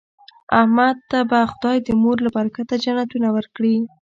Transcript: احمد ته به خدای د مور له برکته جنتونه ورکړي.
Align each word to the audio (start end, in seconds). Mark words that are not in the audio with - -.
احمد 0.59 0.95
ته 1.09 1.19
به 1.29 1.39
خدای 1.51 1.77
د 1.83 1.89
مور 2.01 2.17
له 2.25 2.29
برکته 2.37 2.73
جنتونه 2.83 3.27
ورکړي. 3.35 3.75